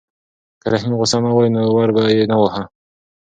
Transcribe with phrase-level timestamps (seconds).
[0.61, 2.63] که رحیم غوسه نه وای نو ور به یې نه واهه.